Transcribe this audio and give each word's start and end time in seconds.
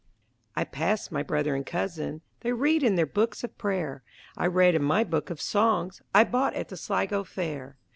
I 0.55 0.63
passed 0.63 1.11
my 1.11 1.21
brother 1.21 1.53
and 1.53 1.63
cousin; 1.63 2.21
They 2.39 2.53
read 2.53 2.81
in 2.81 2.95
their 2.95 3.05
books 3.05 3.43
of 3.43 3.55
prayer; 3.59 4.01
I 4.35 4.47
read 4.47 4.73
in 4.73 4.81
my 4.83 5.03
book 5.03 5.29
of 5.29 5.39
songs 5.39 6.01
I 6.11 6.23
bought 6.23 6.55
at 6.55 6.69
the 6.69 6.75
Sligo 6.75 7.23
fair. 7.23 7.77